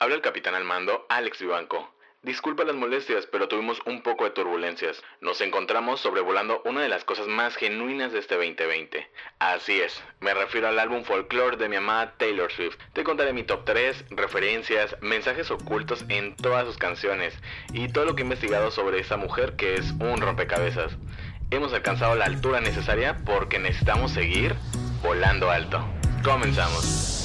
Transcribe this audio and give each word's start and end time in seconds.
Habla 0.00 0.14
el 0.14 0.22
capitán 0.22 0.54
al 0.54 0.62
mando, 0.62 1.06
Alex 1.08 1.40
Vivanco. 1.40 1.92
Disculpa 2.22 2.62
las 2.62 2.76
molestias, 2.76 3.26
pero 3.26 3.48
tuvimos 3.48 3.80
un 3.84 4.02
poco 4.02 4.24
de 4.24 4.30
turbulencias. 4.30 5.02
Nos 5.20 5.40
encontramos 5.40 6.00
sobrevolando 6.00 6.62
una 6.64 6.82
de 6.82 6.88
las 6.88 7.02
cosas 7.02 7.26
más 7.26 7.56
genuinas 7.56 8.12
de 8.12 8.20
este 8.20 8.36
2020. 8.36 9.10
Así 9.40 9.80
es, 9.80 10.00
me 10.20 10.34
refiero 10.34 10.68
al 10.68 10.78
álbum 10.78 11.02
Folklore 11.02 11.56
de 11.56 11.68
mi 11.68 11.76
amada 11.76 12.14
Taylor 12.16 12.52
Swift. 12.52 12.76
Te 12.92 13.02
contaré 13.02 13.32
mi 13.32 13.42
top 13.42 13.64
3, 13.64 14.04
referencias, 14.10 14.94
mensajes 15.00 15.50
ocultos 15.50 16.04
en 16.08 16.36
todas 16.36 16.64
sus 16.66 16.76
canciones 16.76 17.34
y 17.72 17.88
todo 17.88 18.04
lo 18.04 18.14
que 18.14 18.22
he 18.22 18.24
investigado 18.24 18.70
sobre 18.70 19.00
esta 19.00 19.16
mujer 19.16 19.56
que 19.56 19.74
es 19.74 19.90
un 19.98 20.20
rompecabezas. 20.20 20.96
Hemos 21.50 21.72
alcanzado 21.72 22.14
la 22.14 22.26
altura 22.26 22.60
necesaria 22.60 23.16
porque 23.26 23.58
necesitamos 23.58 24.12
seguir 24.12 24.54
volando 25.02 25.50
alto. 25.50 25.84
Comenzamos. 26.22 27.17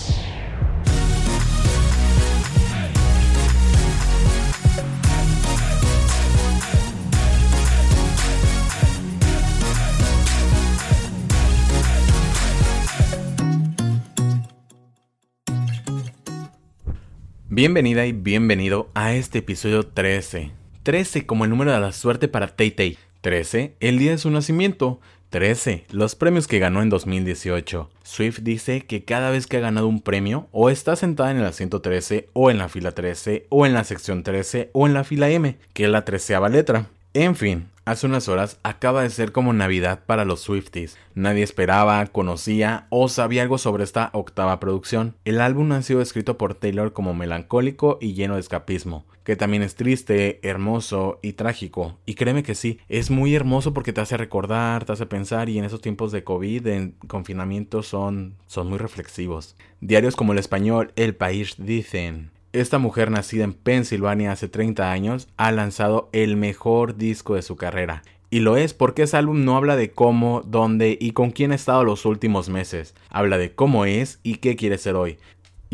Bienvenida 17.56 18.08
y 18.08 18.14
bienvenido 18.14 18.90
a 18.96 19.14
este 19.14 19.38
episodio 19.38 19.86
13. 19.86 20.50
13 20.82 21.28
como 21.28 21.44
el 21.44 21.52
número 21.52 21.72
de 21.72 21.80
la 21.80 21.92
suerte 21.92 22.28
para 22.28 22.48
Tay 22.48 22.72
Tay. 22.72 22.98
13, 23.22 23.76
el 23.80 24.00
día 24.00 24.10
de 24.10 24.18
su 24.18 24.32
nacimiento. 24.32 25.00
13. 25.30 25.86
Los 25.92 26.16
premios 26.16 26.48
que 26.48 26.58
ganó 26.58 26.82
en 26.82 26.90
2018. 26.90 27.92
Swift 28.02 28.40
dice 28.42 28.82
que 28.88 29.04
cada 29.06 29.30
vez 29.30 29.46
que 29.46 29.58
ha 29.58 29.60
ganado 29.60 29.88
un 29.88 30.02
premio, 30.02 30.48
o 30.52 30.72
está 30.72 30.96
sentada 30.96 31.30
en 31.30 31.38
el 31.38 31.46
asiento 31.46 31.80
13, 31.80 32.28
o 32.34 32.50
en 32.50 32.58
la 32.58 32.70
fila 32.70 32.94
13, 32.94 33.46
o 33.50 33.68
en 33.68 33.74
la 33.74 33.84
sección 33.84 34.24
13, 34.24 34.72
o 34.74 34.88
en 34.88 34.96
la 34.96 35.04
fila 35.04 35.30
M, 35.30 35.56
que 35.74 35.84
es 35.84 35.90
la 35.92 36.06
treceava 36.06 36.50
letra. 36.50 36.90
En 37.14 37.36
fin, 37.36 37.70
Hace 37.86 38.08
unas 38.08 38.30
horas 38.30 38.62
acaba 38.64 39.04
de 39.04 39.10
ser 39.10 39.34
como 39.34 39.52
Navidad 39.52 40.06
para 40.06 40.24
los 40.24 40.40
Swifties. 40.40 40.98
Nadie 41.16 41.44
esperaba, 41.44 42.06
conocía 42.06 42.88
o 42.90 43.10
sabía 43.10 43.42
algo 43.42 43.58
sobre 43.58 43.84
esta 43.84 44.10
octava 44.14 44.58
producción. 44.62 45.18
El 45.26 45.42
álbum 45.42 45.74
ha 45.74 45.82
sido 45.82 46.02
escrito 46.02 46.38
por 46.38 46.56
Taylor 46.56 46.94
como 46.94 47.14
melancólico 47.14 47.98
y 48.00 48.14
lleno 48.14 48.36
de 48.36 48.40
escapismo, 48.40 49.04
que 49.26 49.36
también 49.36 49.64
es 49.64 49.76
triste, 49.76 50.40
hermoso 50.48 51.20
y 51.22 51.34
trágico. 51.34 51.98
Y 52.06 52.14
créeme 52.14 52.42
que 52.42 52.56
sí, 52.56 52.80
es 52.88 53.12
muy 53.12 53.36
hermoso 53.36 53.74
porque 53.74 53.92
te 53.92 54.00
hace 54.00 54.16
recordar, 54.16 54.86
te 54.86 54.94
hace 54.94 55.06
pensar 55.06 55.50
y 55.50 55.60
en 55.60 55.66
esos 55.66 55.82
tiempos 55.82 56.14
de 56.14 56.24
COVID, 56.24 56.66
en 56.68 56.92
confinamiento, 57.10 57.84
son, 57.84 58.36
son 58.48 58.70
muy 58.70 58.78
reflexivos. 58.78 59.58
Diarios 59.82 60.16
como 60.16 60.32
el 60.32 60.40
español 60.40 60.94
El 60.96 61.18
País 61.18 61.56
dicen, 61.58 62.32
esta 62.54 62.78
mujer 62.78 63.10
nacida 63.10 63.44
en 63.44 63.54
Pensilvania 63.54 64.32
hace 64.32 64.48
30 64.48 64.92
años 64.92 65.28
ha 65.38 65.52
lanzado 65.52 66.10
el 66.14 66.38
mejor 66.38 66.96
disco 66.96 67.34
de 67.34 67.42
su 67.42 67.56
carrera. 67.56 68.04
Y 68.30 68.40
lo 68.40 68.58
es 68.58 68.74
porque 68.74 69.04
ese 69.04 69.18
álbum 69.18 69.44
no 69.44 69.58
habla 69.58 69.76
de 69.76 69.92
cómo, 69.92 70.42
dónde 70.46 70.98
y 71.00 71.12
con 71.12 71.32
quién 71.32 71.52
ha 71.52 71.56
estado 71.56 71.84
los 71.84 72.06
últimos 72.06 72.50
meses. 72.50 72.96
Habla 73.10 73.38
de 73.38 73.54
cómo 73.54 73.86
es 73.86 74.20
y 74.24 74.36
qué 74.36 74.56
quiere 74.56 74.78
ser 74.78 74.96
hoy. 74.96 75.18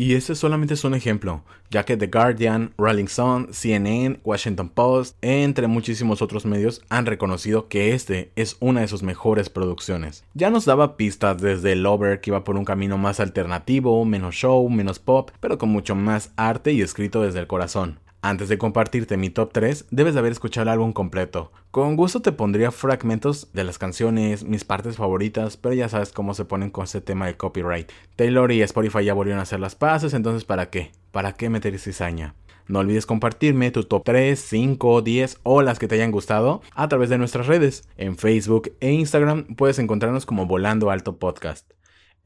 Y 0.00 0.14
ese 0.14 0.34
solamente 0.34 0.72
es 0.72 0.84
un 0.84 0.94
ejemplo, 0.94 1.44
ya 1.68 1.84
que 1.84 1.94
The 1.94 2.06
Guardian, 2.06 2.72
Rolling 2.78 3.04
Stone, 3.04 3.48
CNN, 3.52 4.18
Washington 4.24 4.70
Post, 4.70 5.14
entre 5.20 5.66
muchísimos 5.66 6.22
otros 6.22 6.46
medios, 6.46 6.80
han 6.88 7.04
reconocido 7.04 7.68
que 7.68 7.92
este 7.92 8.32
es 8.34 8.56
una 8.60 8.80
de 8.80 8.88
sus 8.88 9.02
mejores 9.02 9.50
producciones. 9.50 10.24
Ya 10.32 10.48
nos 10.48 10.64
daba 10.64 10.96
pistas 10.96 11.42
desde 11.42 11.76
Lover 11.76 12.22
que 12.22 12.30
iba 12.30 12.44
por 12.44 12.56
un 12.56 12.64
camino 12.64 12.96
más 12.96 13.20
alternativo, 13.20 14.02
menos 14.06 14.34
show, 14.36 14.66
menos 14.70 14.98
pop, 14.98 15.32
pero 15.38 15.58
con 15.58 15.68
mucho 15.68 15.94
más 15.94 16.32
arte 16.36 16.72
y 16.72 16.80
escrito 16.80 17.20
desde 17.20 17.40
el 17.40 17.46
corazón. 17.46 17.98
Antes 18.22 18.50
de 18.50 18.58
compartirte 18.58 19.16
mi 19.16 19.30
top 19.30 19.50
3, 19.50 19.86
debes 19.90 20.12
de 20.12 20.20
haber 20.20 20.32
escuchado 20.32 20.64
el 20.64 20.68
álbum 20.68 20.92
completo. 20.92 21.52
Con 21.70 21.96
gusto 21.96 22.20
te 22.20 22.32
pondría 22.32 22.70
fragmentos 22.70 23.50
de 23.54 23.64
las 23.64 23.78
canciones, 23.78 24.44
mis 24.44 24.64
partes 24.64 24.96
favoritas, 24.96 25.56
pero 25.56 25.74
ya 25.74 25.88
sabes 25.88 26.12
cómo 26.12 26.34
se 26.34 26.44
ponen 26.44 26.68
con 26.68 26.84
este 26.84 27.00
tema 27.00 27.26
de 27.26 27.38
copyright. 27.38 27.90
Taylor 28.16 28.52
y 28.52 28.60
Spotify 28.60 29.04
ya 29.04 29.14
volvieron 29.14 29.40
a 29.40 29.44
hacer 29.44 29.58
las 29.58 29.74
paces, 29.74 30.12
entonces 30.12 30.44
¿para 30.44 30.68
qué? 30.68 30.92
¿Para 31.12 31.32
qué 31.32 31.48
meter 31.48 31.78
cizaña? 31.78 32.34
No 32.68 32.80
olvides 32.80 33.06
compartirme 33.06 33.70
tu 33.70 33.84
top 33.84 34.04
3, 34.04 34.38
5, 34.38 35.00
10 35.00 35.40
o 35.42 35.62
las 35.62 35.78
que 35.78 35.88
te 35.88 35.94
hayan 35.94 36.12
gustado 36.12 36.60
a 36.74 36.88
través 36.88 37.08
de 37.08 37.16
nuestras 37.16 37.46
redes. 37.46 37.88
En 37.96 38.18
Facebook 38.18 38.76
e 38.80 38.92
Instagram 38.92 39.56
puedes 39.56 39.78
encontrarnos 39.78 40.26
como 40.26 40.44
Volando 40.44 40.90
Alto 40.90 41.18
Podcast. 41.18 41.72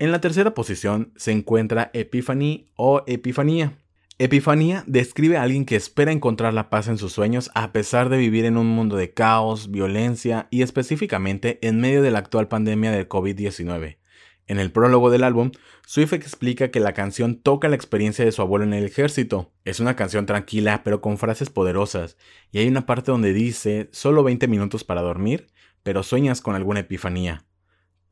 En 0.01 0.11
la 0.11 0.21
tercera 0.21 0.55
posición 0.55 1.13
se 1.15 1.31
encuentra 1.31 1.91
Epiphany 1.95 2.69
o 2.75 3.05
Epifanía. 3.07 3.79
Epifanía 4.17 4.85
describe 4.87 5.37
a 5.37 5.43
alguien 5.43 5.65
que 5.65 5.75
espera 5.75 6.13
encontrar 6.13 6.55
la 6.55 6.71
paz 6.71 6.87
en 6.87 6.99
sus 6.99 7.13
sueños 7.13 7.51
a 7.57 7.73
pesar 7.73 8.11
de 8.11 8.17
vivir 8.17 8.45
en 8.45 8.57
un 8.57 8.69
mundo 8.69 8.97
de 8.97 9.13
caos, 9.13 9.73
violencia 9.73 10.47
y 10.53 10.63
específicamente 10.63 11.59
en 11.67 11.81
medio 11.81 12.01
de 12.01 12.13
la 12.13 12.21
actual 12.21 12.47
pandemia 12.47 12.93
del 12.93 13.09
COVID-19. 13.09 13.99
En 14.47 14.61
el 14.61 14.71
prólogo 14.71 15.11
del 15.11 15.25
álbum, 15.25 15.51
Swift 15.85 16.13
explica 16.13 16.71
que 16.71 16.79
la 16.79 16.93
canción 16.93 17.35
toca 17.35 17.67
la 17.67 17.75
experiencia 17.75 18.25
de 18.25 18.31
su 18.31 18.41
abuelo 18.41 18.65
en 18.65 18.75
el 18.75 18.85
ejército. 18.85 19.53
Es 19.65 19.81
una 19.81 19.97
canción 19.97 20.27
tranquila 20.27 20.83
pero 20.85 21.01
con 21.01 21.19
frases 21.19 21.51
poderosas, 21.51 22.17
y 22.53 22.59
hay 22.59 22.69
una 22.69 22.87
parte 22.87 23.11
donde 23.11 23.33
dice 23.33 23.89
solo 23.91 24.23
20 24.23 24.47
minutos 24.47 24.85
para 24.85 25.03
dormir, 25.03 25.49
pero 25.83 26.05
sueñas 26.05 26.41
con 26.41 26.55
alguna 26.55 26.81
epifanía. 26.81 27.47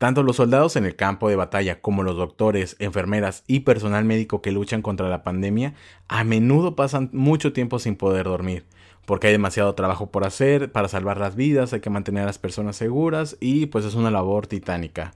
Tanto 0.02 0.24
los 0.24 0.34
soldados 0.34 0.74
en 0.74 0.84
el 0.84 0.96
campo 0.96 1.28
de 1.28 1.36
batalla 1.36 1.80
como 1.80 2.02
los 2.02 2.16
doctores, 2.16 2.74
enfermeras 2.80 3.44
y 3.46 3.60
personal 3.60 4.04
médico 4.04 4.42
que 4.42 4.50
luchan 4.50 4.82
contra 4.82 5.08
la 5.08 5.22
pandemia 5.22 5.74
a 6.08 6.24
menudo 6.24 6.74
pasan 6.74 7.08
mucho 7.12 7.52
tiempo 7.52 7.78
sin 7.78 7.94
poder 7.94 8.24
dormir, 8.24 8.64
porque 9.06 9.28
hay 9.28 9.32
demasiado 9.32 9.76
trabajo 9.76 10.10
por 10.10 10.26
hacer 10.26 10.72
para 10.72 10.88
salvar 10.88 11.18
las 11.18 11.36
vidas, 11.36 11.72
hay 11.72 11.78
que 11.78 11.88
mantener 11.88 12.24
a 12.24 12.26
las 12.26 12.41
personas 12.41 12.74
seguras 12.74 13.36
y 13.38 13.66
pues 13.66 13.84
es 13.84 13.94
una 13.94 14.10
labor 14.10 14.48
titánica. 14.48 15.14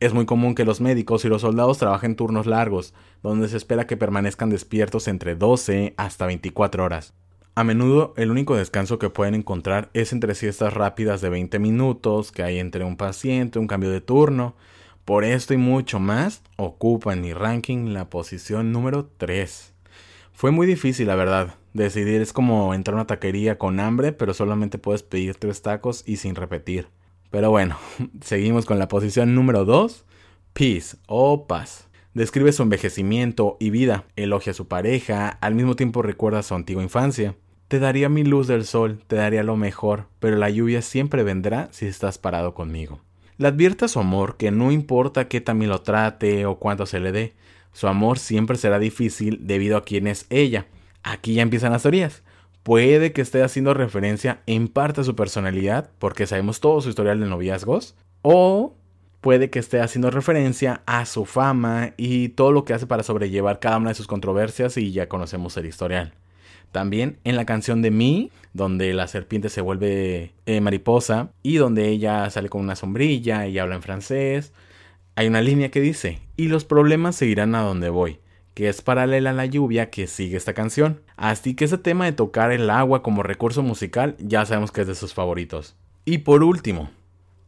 Es 0.00 0.12
muy 0.12 0.26
común 0.26 0.56
que 0.56 0.64
los 0.64 0.80
médicos 0.80 1.24
y 1.24 1.28
los 1.28 1.42
soldados 1.42 1.78
trabajen 1.78 2.16
turnos 2.16 2.46
largos, 2.46 2.94
donde 3.22 3.48
se 3.48 3.56
espera 3.56 3.86
que 3.86 3.96
permanezcan 3.96 4.50
despiertos 4.50 5.06
entre 5.06 5.36
12 5.36 5.94
hasta 5.98 6.26
24 6.26 6.82
horas. 6.82 7.14
A 7.58 7.64
menudo 7.64 8.12
el 8.18 8.30
único 8.30 8.54
descanso 8.54 8.98
que 8.98 9.08
pueden 9.08 9.34
encontrar 9.34 9.88
es 9.94 10.12
entre 10.12 10.34
siestas 10.34 10.74
rápidas 10.74 11.22
de 11.22 11.30
20 11.30 11.58
minutos 11.58 12.30
que 12.30 12.42
hay 12.42 12.58
entre 12.58 12.84
un 12.84 12.98
paciente, 12.98 13.58
un 13.58 13.66
cambio 13.66 13.88
de 13.88 14.02
turno. 14.02 14.54
Por 15.06 15.24
esto 15.24 15.54
y 15.54 15.56
mucho 15.56 15.98
más, 15.98 16.42
ocupa 16.56 17.14
en 17.14 17.22
mi 17.22 17.32
ranking 17.32 17.94
la 17.94 18.10
posición 18.10 18.72
número 18.72 19.08
3. 19.16 19.72
Fue 20.34 20.50
muy 20.50 20.66
difícil, 20.66 21.06
la 21.06 21.14
verdad. 21.14 21.54
Decidir 21.72 22.20
es 22.20 22.34
como 22.34 22.74
entrar 22.74 22.92
a 22.92 22.96
una 22.98 23.06
taquería 23.06 23.56
con 23.56 23.80
hambre, 23.80 24.12
pero 24.12 24.34
solamente 24.34 24.76
puedes 24.76 25.02
pedir 25.02 25.36
tres 25.36 25.62
tacos 25.62 26.02
y 26.06 26.16
sin 26.16 26.34
repetir. 26.34 26.88
Pero 27.30 27.48
bueno, 27.48 27.78
seguimos 28.20 28.66
con 28.66 28.78
la 28.78 28.88
posición 28.88 29.34
número 29.34 29.64
2, 29.64 30.04
Peace 30.52 30.98
o 31.06 31.46
paz. 31.46 31.88
Describe 32.12 32.52
su 32.52 32.62
envejecimiento 32.62 33.56
y 33.60 33.70
vida, 33.70 34.04
elogia 34.14 34.50
a 34.50 34.54
su 34.54 34.68
pareja, 34.68 35.30
al 35.40 35.54
mismo 35.54 35.74
tiempo 35.74 36.02
recuerda 36.02 36.42
su 36.42 36.54
antigua 36.54 36.82
infancia. 36.82 37.34
Te 37.68 37.80
daría 37.80 38.08
mi 38.08 38.22
luz 38.22 38.46
del 38.46 38.64
sol, 38.64 39.00
te 39.08 39.16
daría 39.16 39.42
lo 39.42 39.56
mejor, 39.56 40.06
pero 40.20 40.36
la 40.36 40.50
lluvia 40.50 40.82
siempre 40.82 41.24
vendrá 41.24 41.68
si 41.72 41.86
estás 41.86 42.16
parado 42.16 42.54
conmigo. 42.54 43.00
Le 43.38 43.48
advierte 43.48 43.84
a 43.84 43.88
su 43.88 43.98
amor 43.98 44.36
que 44.36 44.52
no 44.52 44.70
importa 44.70 45.26
qué 45.26 45.40
también 45.40 45.70
lo 45.70 45.82
trate 45.82 46.46
o 46.46 46.60
cuánto 46.60 46.86
se 46.86 47.00
le 47.00 47.10
dé, 47.10 47.34
su 47.72 47.88
amor 47.88 48.20
siempre 48.20 48.56
será 48.56 48.78
difícil 48.78 49.40
debido 49.48 49.76
a 49.76 49.82
quién 49.82 50.06
es 50.06 50.26
ella. 50.30 50.66
Aquí 51.02 51.34
ya 51.34 51.42
empiezan 51.42 51.72
las 51.72 51.82
teorías. 51.82 52.22
Puede 52.62 53.12
que 53.12 53.20
esté 53.20 53.42
haciendo 53.42 53.74
referencia 53.74 54.42
en 54.46 54.68
parte 54.68 55.00
a 55.00 55.04
su 55.04 55.16
personalidad, 55.16 55.90
porque 55.98 56.28
sabemos 56.28 56.60
todo 56.60 56.80
su 56.80 56.88
historial 56.88 57.18
de 57.18 57.26
noviazgos, 57.26 57.96
o 58.22 58.76
puede 59.20 59.50
que 59.50 59.58
esté 59.58 59.80
haciendo 59.80 60.12
referencia 60.12 60.82
a 60.86 61.04
su 61.04 61.24
fama 61.24 61.94
y 61.96 62.28
todo 62.28 62.52
lo 62.52 62.64
que 62.64 62.74
hace 62.74 62.86
para 62.86 63.02
sobrellevar 63.02 63.58
cada 63.58 63.78
una 63.78 63.88
de 63.88 63.96
sus 63.96 64.06
controversias 64.06 64.76
y 64.76 64.92
ya 64.92 65.08
conocemos 65.08 65.56
el 65.56 65.66
historial. 65.66 66.14
También 66.72 67.18
en 67.24 67.36
la 67.36 67.46
canción 67.46 67.82
de 67.82 67.90
Me, 67.90 68.30
donde 68.52 68.92
la 68.92 69.06
serpiente 69.06 69.48
se 69.48 69.60
vuelve 69.60 70.32
eh, 70.46 70.60
mariposa 70.60 71.30
y 71.42 71.56
donde 71.56 71.88
ella 71.88 72.28
sale 72.30 72.48
con 72.48 72.62
una 72.62 72.76
sombrilla 72.76 73.46
y 73.46 73.58
habla 73.58 73.76
en 73.76 73.82
francés, 73.82 74.52
hay 75.14 75.28
una 75.28 75.40
línea 75.40 75.70
que 75.70 75.80
dice, 75.80 76.20
y 76.36 76.48
los 76.48 76.64
problemas 76.64 77.16
seguirán 77.16 77.54
a 77.54 77.62
donde 77.62 77.88
voy, 77.88 78.20
que 78.52 78.68
es 78.68 78.82
paralela 78.82 79.30
a 79.30 79.32
la 79.32 79.46
lluvia 79.46 79.88
que 79.88 80.06
sigue 80.06 80.36
esta 80.36 80.52
canción. 80.52 81.00
Así 81.16 81.54
que 81.54 81.64
ese 81.64 81.78
tema 81.78 82.04
de 82.04 82.12
tocar 82.12 82.52
el 82.52 82.68
agua 82.68 83.02
como 83.02 83.22
recurso 83.22 83.62
musical 83.62 84.16
ya 84.18 84.44
sabemos 84.44 84.72
que 84.72 84.82
es 84.82 84.86
de 84.86 84.94
sus 84.94 85.14
favoritos. 85.14 85.74
Y 86.04 86.18
por 86.18 86.42
último, 86.42 86.90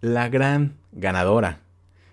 la 0.01 0.31
gran 0.31 0.77
ganadora. 0.93 1.61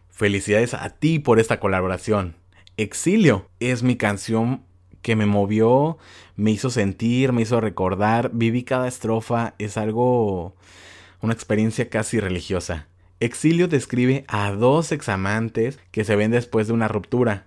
Felicidades 0.09 0.73
a 0.73 0.89
ti 0.89 1.19
por 1.19 1.39
esta 1.39 1.61
colaboración. 1.61 2.35
Exilio 2.75 3.47
es 3.61 3.83
mi 3.83 3.95
canción 3.95 4.64
que 5.05 5.15
me 5.15 5.27
movió, 5.27 5.99
me 6.35 6.49
hizo 6.49 6.71
sentir, 6.71 7.31
me 7.31 7.43
hizo 7.43 7.61
recordar, 7.61 8.31
viví 8.33 8.63
cada 8.63 8.87
estrofa, 8.87 9.53
es 9.59 9.77
algo, 9.77 10.55
una 11.21 11.31
experiencia 11.31 11.91
casi 11.91 12.19
religiosa. 12.19 12.87
Exilio 13.19 13.67
describe 13.67 14.25
a 14.27 14.49
dos 14.49 14.91
examantes 14.91 15.77
que 15.91 16.05
se 16.05 16.15
ven 16.15 16.31
después 16.31 16.65
de 16.65 16.73
una 16.73 16.87
ruptura. 16.87 17.45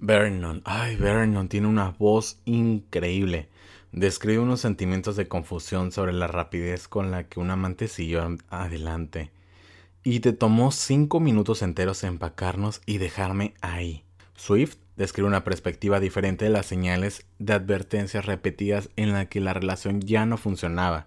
Vernon, 0.00 0.60
ay, 0.64 0.96
Vernon 0.96 1.46
tiene 1.46 1.68
una 1.68 1.90
voz 1.90 2.40
increíble. 2.46 3.48
Describe 3.92 4.40
unos 4.40 4.58
sentimientos 4.58 5.14
de 5.14 5.28
confusión 5.28 5.92
sobre 5.92 6.12
la 6.12 6.26
rapidez 6.26 6.88
con 6.88 7.12
la 7.12 7.28
que 7.28 7.38
un 7.38 7.52
amante 7.52 7.86
siguió 7.86 8.38
adelante. 8.50 9.30
Y 10.02 10.18
te 10.18 10.32
tomó 10.32 10.72
cinco 10.72 11.20
minutos 11.20 11.62
enteros 11.62 12.02
empacarnos 12.02 12.82
y 12.86 12.98
dejarme 12.98 13.54
ahí. 13.60 14.02
Swift 14.42 14.74
describe 14.96 15.28
una 15.28 15.44
perspectiva 15.44 16.00
diferente 16.00 16.46
de 16.46 16.50
las 16.50 16.66
señales 16.66 17.26
de 17.38 17.52
advertencias 17.52 18.26
repetidas 18.26 18.90
en 18.96 19.12
la 19.12 19.26
que 19.26 19.38
la 19.40 19.54
relación 19.54 20.00
ya 20.00 20.26
no 20.26 20.36
funcionaba. 20.36 21.06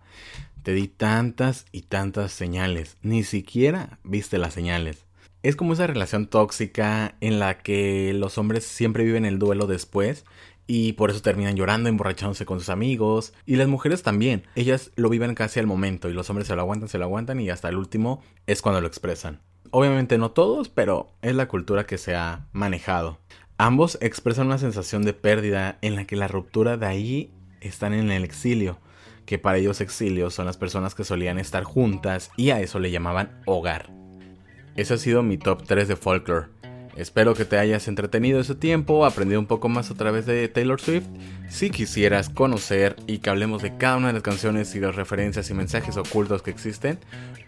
Te 0.64 0.74
di 0.74 0.88
tantas 0.88 1.66
y 1.74 1.82
tantas 1.82 2.32
señales, 2.32 2.96
ni 3.02 3.26
siquiera 3.26 4.00
viste 4.06 4.38
las 4.38 4.54
señales. 4.54 5.06
Es 5.44 5.58
como 5.58 5.74
esa 5.74 5.86
relación 5.86 6.28
tóxica 6.28 7.16
en 7.20 7.40
la 7.40 7.58
que 7.58 8.14
los 8.14 8.38
hombres 8.38 8.64
siempre 8.64 9.04
viven 9.04 9.26
el 9.26 9.38
duelo 9.38 9.68
después 9.68 10.24
y 10.66 10.94
por 10.94 11.12
eso 11.12 11.22
terminan 11.22 11.58
llorando, 11.58 11.90
emborrachándose 11.90 12.46
con 12.46 12.60
sus 12.60 12.70
amigos. 12.70 13.34
Y 13.46 13.58
las 13.58 13.68
mujeres 13.68 14.02
también. 14.02 14.44
Ellas 14.56 14.92
lo 14.96 15.10
viven 15.10 15.36
casi 15.36 15.60
al 15.60 15.68
momento 15.68 16.10
y 16.10 16.14
los 16.14 16.30
hombres 16.30 16.48
se 16.48 16.56
lo 16.56 16.62
aguantan, 16.62 16.88
se 16.88 16.98
lo 16.98 17.04
aguantan 17.04 17.42
y 17.42 17.50
hasta 17.50 17.68
el 17.68 17.76
último 17.76 18.24
es 18.48 18.62
cuando 18.62 18.80
lo 18.80 18.88
expresan. 18.88 19.42
Obviamente 19.78 20.18
no 20.18 20.32
todos, 20.32 20.70
pero 20.70 21.12
es 21.22 21.36
la 21.36 21.50
cultura 21.50 21.86
que 21.86 21.98
se 21.98 22.16
ha 22.16 22.46
manejado. 22.54 23.20
Ambos 23.58 23.98
expresan 24.00 24.48
una 24.48 24.58
sensación 24.58 25.04
de 25.04 25.12
pérdida 25.12 25.80
en 25.82 25.98
la 25.98 26.08
que 26.08 26.16
la 26.16 26.30
ruptura 26.30 26.78
de 26.78 26.86
ahí 26.86 27.34
están 27.60 27.94
en 27.94 28.10
el 28.10 28.24
exilio, 28.24 28.78
que 29.26 29.38
para 29.38 29.58
ellos 29.58 29.82
exilio 29.82 30.30
son 30.30 30.46
las 30.46 30.56
personas 30.56 30.96
que 30.96 31.04
solían 31.04 31.40
estar 31.40 31.66
juntas 31.66 32.32
y 32.38 32.52
a 32.52 32.62
eso 32.62 32.80
le 32.80 32.90
llamaban 32.90 33.42
hogar. 33.46 33.90
Ese 34.78 34.94
ha 34.94 34.98
sido 34.98 35.24
mi 35.24 35.38
top 35.38 35.64
3 35.68 35.90
de 35.90 35.98
folklore. 35.98 36.48
Espero 36.96 37.34
que 37.34 37.44
te 37.44 37.58
hayas 37.58 37.90
entretenido 37.90 38.40
ese 38.40 38.56
tiempo, 38.56 39.06
aprendido 39.06 39.42
un 39.42 39.46
poco 39.46 39.68
más 39.68 39.92
a 39.92 39.96
través 39.96 40.26
de 40.26 40.48
Taylor 40.48 40.80
Swift. 40.80 41.08
Si 41.50 41.70
quisieras 41.70 42.30
conocer 42.30 42.96
y 43.08 43.18
que 43.18 43.30
hablemos 43.30 43.62
de 43.62 43.76
cada 43.76 43.98
una 43.98 44.08
de 44.08 44.14
las 44.14 44.24
canciones 44.24 44.74
y 44.74 44.80
las 44.80 44.96
referencias 44.96 45.50
y 45.50 45.54
mensajes 45.54 45.98
ocultos 45.98 46.44
que 46.44 46.52
existen, 46.52 46.98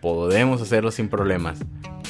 podemos 0.02 0.62
hacerlo 0.62 0.92
sin 0.92 1.08
problemas. 1.08 1.60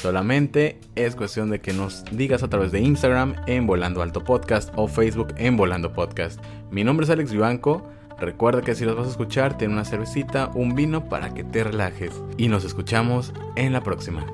Solamente 0.00 0.78
es 0.94 1.16
cuestión 1.16 1.50
de 1.50 1.60
que 1.60 1.72
nos 1.72 2.04
digas 2.12 2.44
a 2.44 2.48
través 2.48 2.70
de 2.70 2.80
Instagram 2.80 3.34
en 3.46 3.66
Volando 3.66 4.00
Alto 4.00 4.22
Podcast 4.22 4.72
o 4.76 4.86
Facebook 4.86 5.34
en 5.36 5.56
Volando 5.56 5.92
Podcast. 5.92 6.40
Mi 6.70 6.84
nombre 6.84 7.04
es 7.04 7.10
Alex 7.10 7.32
Vivanco. 7.32 7.84
Recuerda 8.20 8.62
que 8.62 8.76
si 8.76 8.84
los 8.84 8.96
vas 8.96 9.08
a 9.08 9.10
escuchar, 9.10 9.58
ten 9.58 9.72
una 9.72 9.84
cervecita, 9.84 10.50
un 10.54 10.76
vino 10.76 11.08
para 11.08 11.34
que 11.34 11.42
te 11.42 11.64
relajes. 11.64 12.12
Y 12.36 12.48
nos 12.48 12.64
escuchamos 12.64 13.32
en 13.56 13.72
la 13.72 13.82
próxima. 13.82 14.24